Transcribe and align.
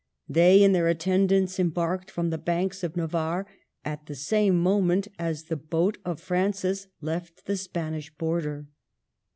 They 0.27 0.63
and 0.63 0.73
their 0.73 0.87
attendants 0.87 1.59
embarked 1.59 2.09
from 2.09 2.31
the 2.31 2.39
banks 2.39 2.83
of 2.83 2.97
Navarre 2.97 3.45
at 3.85 4.07
the 4.07 4.15
same 4.15 4.57
moment 4.59 5.07
as 5.19 5.43
the 5.43 5.55
boat 5.55 5.99
of 6.03 6.19
Francis 6.19 6.87
left 7.01 7.45
the 7.45 7.55
Spanish 7.55 8.09
border. 8.15 8.65